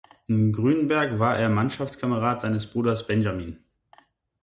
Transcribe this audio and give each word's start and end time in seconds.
In 0.25 0.51
Grünberg 0.51 1.19
war 1.19 1.37
er 1.37 1.47
Mannschaftskamerad 1.49 2.41
seines 2.41 2.65
Bruders 2.71 3.05
Benjamin. 3.05 3.63